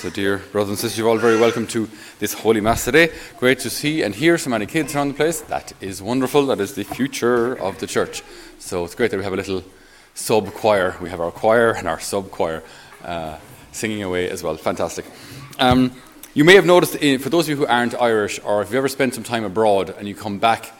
[0.00, 1.86] So, dear brothers and sisters, you're all very welcome to
[2.20, 3.12] this Holy Mass today.
[3.36, 5.42] Great to see and hear so many kids around the place.
[5.42, 6.46] That is wonderful.
[6.46, 8.22] That is the future of the church.
[8.58, 9.62] So, it's great that we have a little
[10.14, 10.96] sub choir.
[11.02, 12.62] We have our choir and our sub choir
[13.04, 13.36] uh,
[13.72, 14.56] singing away as well.
[14.56, 15.04] Fantastic.
[15.58, 15.92] Um,
[16.32, 18.88] you may have noticed, for those of you who aren't Irish, or if you ever
[18.88, 20.72] spent some time abroad and you come back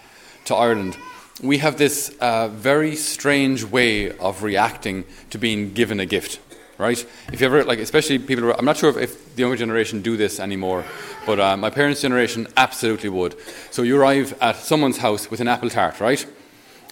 [0.47, 0.97] to Ireland,
[1.43, 6.41] we have this uh, very strange way of reacting to being given a gift
[6.81, 7.07] right?
[7.33, 10.17] If you ever, like, especially people, I'm not sure if, if the younger generation do
[10.17, 10.85] this anymore,
[11.27, 13.37] but uh, my parents' generation absolutely would.
[13.71, 16.27] So you arrive at someone's house with an apple tart, right?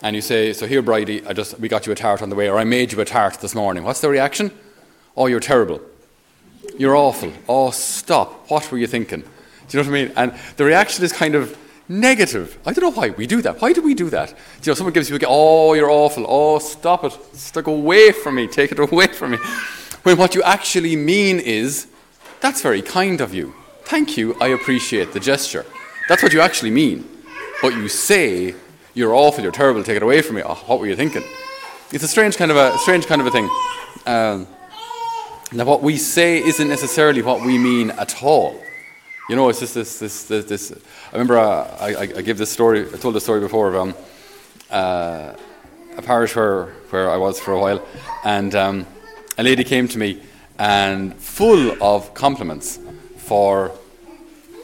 [0.02, 2.37] And you say, "So here, Bridie, I just we got you a tart on the
[2.37, 4.52] way, or I made you a tart this morning." What's the reaction?
[5.16, 5.80] Oh, you're terrible.
[6.78, 7.33] You're awful.
[7.48, 8.48] Oh, stop.
[8.48, 9.23] What were you thinking?
[9.23, 10.12] Do you know what I mean?
[10.16, 11.56] And the reaction is kind of
[11.88, 12.59] negative.
[12.66, 13.60] I don't know why we do that.
[13.60, 14.30] Why do we do that?
[14.30, 16.24] You know, someone gives you a, oh, you're awful.
[16.28, 17.16] Oh, stop it.
[17.33, 18.47] Stick away from me.
[18.47, 19.38] Take it away from me.
[20.02, 21.88] When what you actually mean is,
[22.41, 23.55] that's very kind of you.
[23.84, 25.64] Thank you, I appreciate the gesture.
[26.09, 27.09] That's what you actually mean.
[27.62, 28.55] But you say,
[28.94, 30.42] you're awful, you're terrible, take it away from me.
[30.44, 31.25] Oh, what were you thinking?
[31.91, 33.48] It's a strange kind of a strange kind of a thing.
[34.06, 34.47] Um,
[35.53, 38.62] now, what we say isn't necessarily what we mean at all.
[39.29, 39.98] You know, it's just this.
[39.98, 42.87] this, this, this I remember uh, I, I, I gave this story.
[42.87, 43.95] I told this story before of um,
[44.71, 45.34] uh,
[45.98, 47.87] a parish where where I was for a while,
[48.25, 48.87] and um,
[49.37, 50.23] a lady came to me
[50.59, 52.79] and full of compliments
[53.19, 53.71] for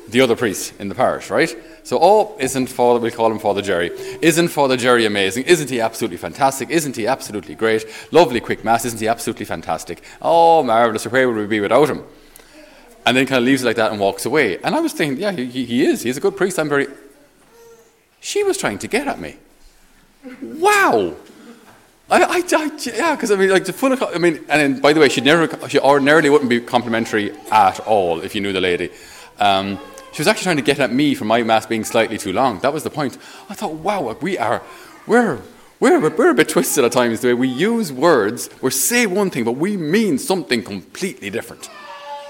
[0.08, 1.54] the other priest in the parish, right?
[1.82, 3.90] So, oh, isn't Father, we call him Father Jerry,
[4.22, 5.44] isn't Father Jerry amazing?
[5.44, 6.70] Isn't he absolutely fantastic?
[6.70, 7.84] Isn't he absolutely great?
[8.12, 10.02] Lovely quick mass, isn't he absolutely fantastic?
[10.22, 12.02] Oh, marvellous, where would we be without him?
[13.06, 14.58] And then kind of leaves it like that and walks away.
[14.58, 16.02] And I was thinking, yeah, he, he is.
[16.02, 16.58] He's a good priest.
[16.58, 16.86] I'm very.
[18.20, 19.36] She was trying to get at me.
[20.40, 21.14] Wow!
[22.10, 23.92] I, I, I yeah, because I mean, like the full.
[23.92, 27.80] I mean, and then, by the way, she never, she ordinarily wouldn't be complimentary at
[27.80, 28.90] all if you knew the lady.
[29.38, 29.78] Um,
[30.14, 32.60] she was actually trying to get at me for my mass being slightly too long.
[32.60, 33.18] That was the point.
[33.50, 34.62] I thought, wow, we are,
[35.08, 35.40] we're,
[35.80, 38.48] we're, we're a bit twisted at times the way we use words.
[38.62, 41.68] We say one thing, but we mean something completely different.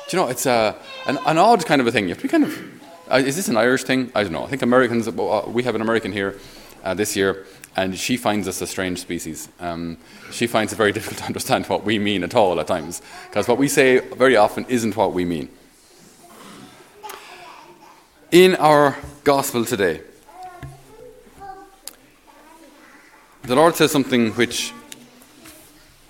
[0.09, 0.77] Do you know, it's a,
[1.07, 2.05] an, an odd kind of a thing.
[2.05, 2.83] You have to be kind of.
[3.11, 4.11] Uh, is this an Irish thing?
[4.15, 4.45] I don't know.
[4.45, 5.09] I think Americans.
[5.09, 6.39] Uh, we have an American here
[6.83, 9.49] uh, this year and she finds us a strange species.
[9.61, 9.99] Um,
[10.31, 13.49] she finds it very difficult to understand what we mean at all at times, because
[13.49, 15.49] what we say very often isn't what we mean.
[18.31, 20.01] In our gospel today,
[23.43, 24.73] the Lord says something which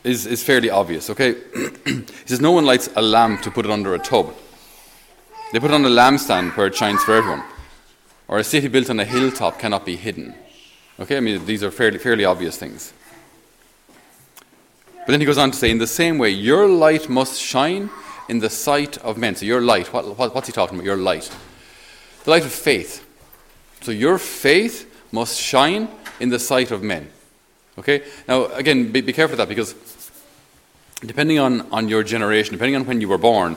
[0.04, 1.32] is, is fairly obvious, okay?
[1.84, 4.34] he says, No one lights a lamp to put it under a tub.
[5.52, 7.42] They put it on a lampstand where it shines for everyone.
[8.28, 10.34] Or a city built on a hilltop cannot be hidden.
[10.98, 12.92] Okay, I mean, these are fairly, fairly obvious things.
[15.06, 17.90] But then he goes on to say, in the same way, your light must shine
[18.28, 19.36] in the sight of men.
[19.36, 20.86] So, your light, what, what, what's he talking about?
[20.86, 21.30] Your light.
[22.24, 23.06] The light of faith.
[23.82, 25.88] So, your faith must shine
[26.20, 27.10] in the sight of men.
[27.78, 28.02] Okay?
[28.28, 29.74] Now, again, be, be careful with that because
[31.00, 33.56] depending on, on your generation, depending on when you were born,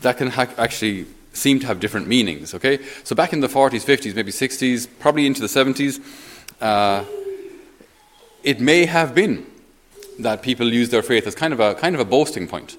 [0.00, 2.54] that can ha- actually seem to have different meanings.
[2.54, 2.78] Okay?
[3.04, 6.00] So, back in the 40s, 50s, maybe 60s, probably into the 70s,
[6.60, 7.04] uh,
[8.42, 9.46] it may have been
[10.18, 12.76] that people used their faith as kind of a kind of a boasting point.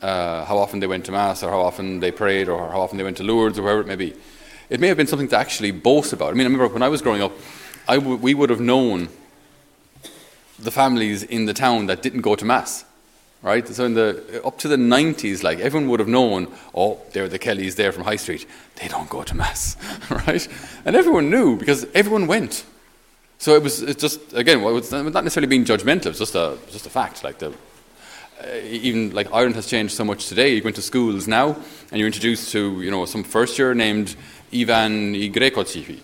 [0.00, 2.98] Uh, how often they went to mass, or how often they prayed, or how often
[2.98, 4.14] they went to Lourdes, or wherever it may be.
[4.70, 6.30] It may have been something to actually boast about.
[6.30, 7.32] I mean, I remember when I was growing up,
[7.86, 9.08] I w- we would have known
[10.58, 12.84] the families in the town that didn't go to mass,
[13.42, 13.66] right?
[13.66, 17.38] So in the up to the 90s, like everyone would have known, oh, they're the
[17.38, 18.46] Kellys there from High Street.
[18.76, 19.76] They don't go to mass,
[20.10, 20.46] right?
[20.84, 22.64] And everyone knew because everyone went.
[23.38, 26.06] So it was it's just again, well, it's not necessarily being judgmental.
[26.06, 27.24] It's just a just a fact.
[27.24, 27.52] Like the
[28.42, 30.54] uh, even like Ireland has changed so much today.
[30.54, 31.56] You go into schools now,
[31.90, 34.16] and you're introduced to you know some first year named
[34.52, 36.00] Ivan Igrekocivi.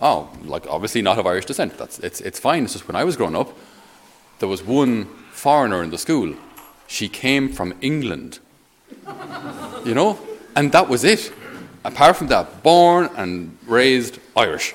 [0.00, 1.78] Oh, like obviously not of Irish descent.
[1.78, 2.64] That's it's it's fine.
[2.64, 3.56] It's just when I was growing up,
[4.38, 6.34] there was one foreigner in the school.
[6.86, 8.38] She came from England.
[9.84, 10.18] you know,
[10.56, 11.32] and that was it.
[11.84, 14.74] Apart from that, born and raised Irish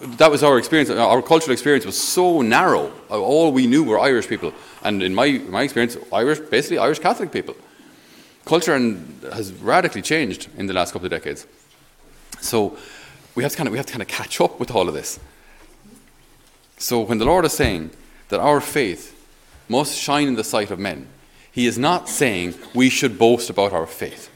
[0.00, 0.90] that was our experience.
[0.90, 2.92] Our cultural experience was so narrow.
[3.10, 4.52] All we knew were Irish people,
[4.82, 7.56] and in my my experience, Irish, basically Irish Catholic people.
[8.44, 11.46] Culture and, has radically changed in the last couple of decades.
[12.40, 12.78] So
[13.34, 14.94] we have to kind of we have to kind of catch up with all of
[14.94, 15.18] this.
[16.78, 17.90] So when the Lord is saying
[18.28, 19.14] that our faith
[19.68, 21.06] must shine in the sight of men,
[21.50, 24.30] He is not saying we should boast about our faith.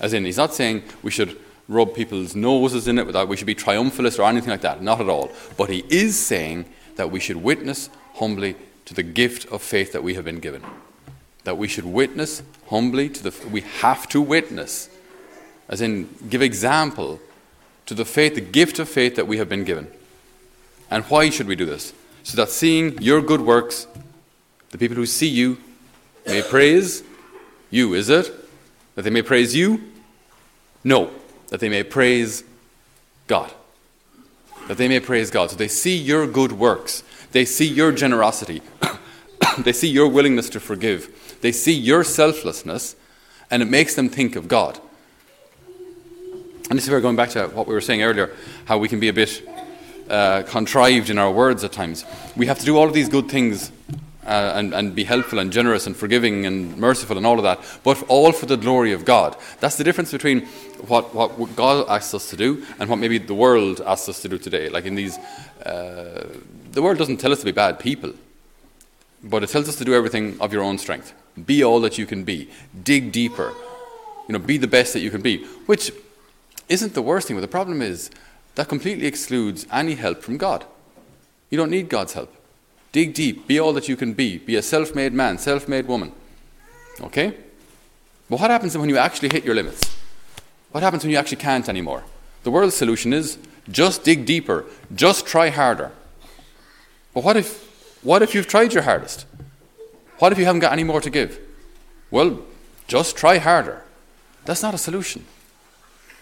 [0.00, 3.54] As in, He's not saying we should rub people's noses in it, we should be
[3.54, 4.82] triumphalist or anything like that.
[4.82, 5.30] Not at all.
[5.56, 6.64] But he is saying
[6.96, 10.64] that we should witness humbly to the gift of faith that we have been given.
[11.44, 14.88] that we should witness humbly to the we have to witness
[15.68, 17.20] as in give example
[17.86, 19.90] to the faith the gift of faith that we have been given
[20.90, 21.92] and why should we do this
[22.22, 23.86] so that seeing your good works
[24.70, 25.58] the people who see you
[26.26, 27.02] may praise
[27.70, 28.32] you is it?
[28.94, 29.82] That they may praise you?
[30.84, 31.10] No
[31.50, 32.42] that they may praise
[33.26, 33.52] god.
[34.68, 35.50] That they may praise god.
[35.50, 37.04] So they see your good works.
[37.32, 38.62] They see your generosity.
[39.58, 41.38] They see your willingness to forgive.
[41.40, 42.94] They see your selflessness,
[43.50, 44.78] and it makes them think of God.
[46.68, 48.30] And this is where going back to what we were saying earlier,
[48.66, 49.42] how we can be a bit
[50.10, 52.04] uh, contrived in our words at times.
[52.36, 53.70] We have to do all of these good things
[54.24, 57.60] uh, and, and be helpful and generous and forgiving and merciful and all of that,
[57.82, 59.36] but all for the glory of God.
[59.60, 60.42] That's the difference between
[60.86, 64.28] what, what God asks us to do and what maybe the world asks us to
[64.28, 64.68] do today.
[64.68, 65.16] Like in these,
[65.64, 66.28] uh,
[66.72, 68.12] the world doesn't tell us to be bad people,
[69.22, 71.14] but it tells us to do everything of your own strength.
[71.46, 72.50] Be all that you can be.
[72.82, 73.54] Dig deeper.
[74.28, 75.44] You know, be the best that you can be.
[75.66, 75.92] Which
[76.68, 78.10] isn't the worst thing, but the problem is
[78.60, 80.66] that completely excludes any help from God.
[81.48, 82.30] You don't need God's help.
[82.92, 83.46] Dig deep.
[83.46, 84.36] Be all that you can be.
[84.36, 86.12] Be a self made man, self made woman.
[87.00, 87.34] Okay?
[88.28, 89.96] But what happens when you actually hit your limits?
[90.72, 92.04] What happens when you actually can't anymore?
[92.42, 93.38] The world's solution is
[93.70, 95.92] just dig deeper, just try harder.
[97.14, 97.64] But what if,
[98.02, 99.24] what if you've tried your hardest?
[100.18, 101.40] What if you haven't got any more to give?
[102.10, 102.42] Well,
[102.86, 103.84] just try harder.
[104.44, 105.24] That's not a solution.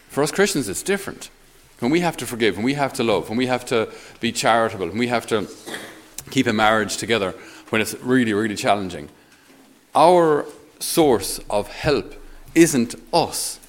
[0.08, 1.30] For us Christians, it's different.
[1.78, 4.32] When we have to forgive, when we have to love, when we have to be
[4.32, 5.48] charitable, when we have to
[6.30, 7.32] keep a marriage together,
[7.70, 9.08] when it's really, really challenging,
[9.94, 10.46] our
[10.80, 12.14] source of help
[12.54, 13.60] isn't us.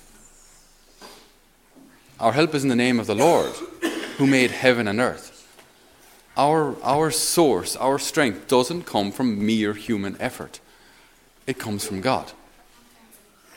[2.19, 3.53] Our help is in the name of the Lord,
[4.17, 5.39] who made heaven and earth
[6.39, 10.61] our, our source, our strength, doesn't come from mere human effort.
[11.45, 12.31] It comes from God.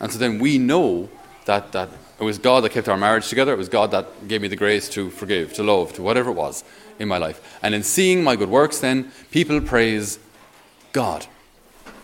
[0.01, 1.09] And so then we know
[1.47, 1.89] that, that
[2.21, 3.53] it was God that kept our marriage together.
[3.53, 6.35] It was God that gave me the grace to forgive, to love, to whatever it
[6.35, 6.65] was
[6.99, 7.59] in my life.
[7.63, 10.19] And in seeing my good works, then people praise
[10.93, 11.27] God.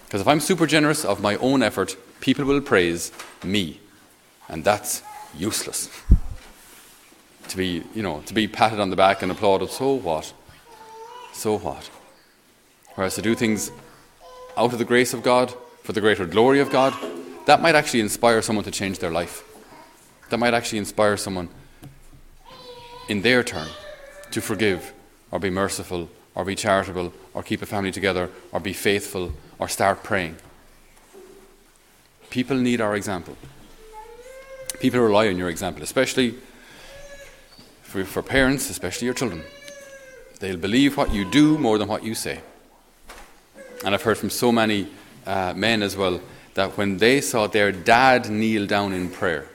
[0.07, 3.13] Because if I'm super generous of my own effort, people will praise
[3.45, 3.81] me.
[4.49, 5.03] And that's
[5.37, 5.89] useless.
[7.49, 10.33] To be, you know, to be patted on the back and applauded, so what?
[11.39, 11.89] so what?
[12.95, 13.71] Whereas to do things
[14.57, 16.93] out of the grace of God, for the greater glory of God,
[17.49, 19.43] that might actually inspire someone to change their life.
[20.29, 21.49] That might actually inspire someone
[23.09, 23.69] in their turn
[24.33, 24.93] to forgive
[25.31, 29.67] or be merciful or be charitable or keep a family together or be faithful or
[29.67, 30.37] start praying.
[32.29, 33.35] People need our example.
[34.79, 36.35] People rely on your example, especially
[37.81, 39.43] for, for parents, especially your children.
[40.41, 42.43] They'll believe what you do more than what you say.
[43.87, 44.89] And I've heard from so many
[45.27, 46.21] uh, men as well
[46.59, 49.47] that when they saw their dad kneel down in prayer,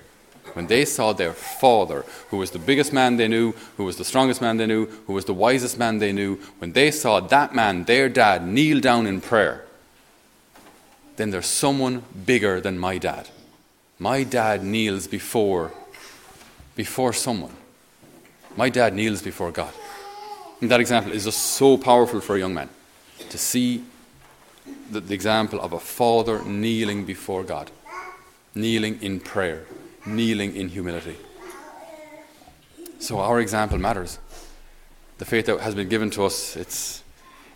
[0.53, 4.05] when they saw their father, who was the biggest man they knew, who was the
[4.05, 7.53] strongest man they knew, who was the wisest man they knew, when they saw that
[7.53, 9.65] man, their dad, kneel down in prayer,
[11.17, 13.27] then there's someone bigger than my dad.
[13.99, 15.73] My dad kneels before,
[16.77, 17.53] before someone.
[18.55, 19.73] My dad kneels before God.
[20.61, 22.69] And that example is just so powerful for a young man
[23.29, 23.83] to see
[24.91, 27.71] the, the example of a father kneeling before God,
[28.55, 29.65] kneeling in prayer,
[30.05, 31.15] kneeling in humility.
[32.99, 34.19] So our example matters.
[35.17, 37.03] The faith that has been given to us, it's,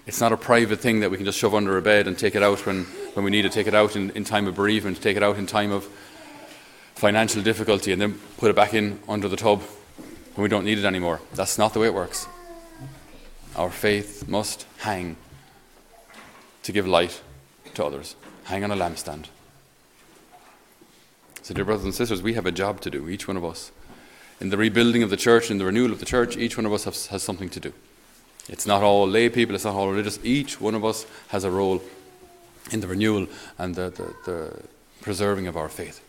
[0.06, 2.36] it's not a private thing that we can just shove under a bed and take
[2.36, 2.84] it out when,
[3.14, 5.38] when we need to take it out in, in time of bereavement, take it out
[5.38, 5.86] in time of
[6.96, 9.62] financial difficulty, and then put it back in under the tub
[10.36, 11.22] when we don't need it anymore.
[11.34, 12.28] That's not the way it works.
[13.56, 15.16] Our faith must hang
[16.68, 17.22] to give light
[17.76, 19.28] to others, hang on a lampstand.
[21.42, 23.72] So, dear brothers and sisters, we have a job to do, each one of us.
[24.42, 26.74] In the rebuilding of the church, in the renewal of the church, each one of
[26.74, 27.72] us has, has something to do.
[28.50, 30.20] It's not all lay people, it's not all religious.
[30.24, 31.82] Each one of us has a role
[32.72, 34.64] in the renewal and the, the, the
[35.00, 36.04] preserving of our faith.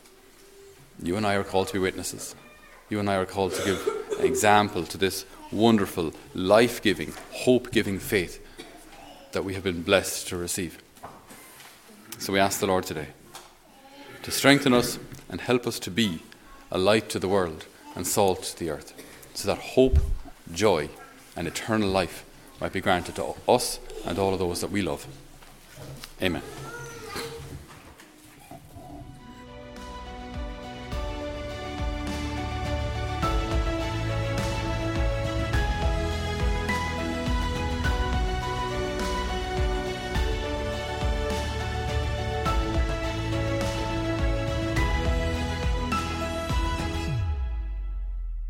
[1.00, 2.34] You and I are called to be witnesses.
[2.90, 3.88] You and I are called to give
[4.18, 8.44] an example to this wonderful, life giving, hope giving faith
[9.32, 10.78] that we have been blessed to receive.
[12.18, 13.08] So we ask the Lord today
[14.22, 16.22] to strengthen us and help us to be
[16.70, 18.92] a light to the world and salt to the earth,
[19.34, 19.98] so that hope,
[20.52, 20.88] joy,
[21.36, 22.24] and eternal life
[22.60, 25.06] might be granted to us and all of those that we love.
[26.20, 26.42] Amen.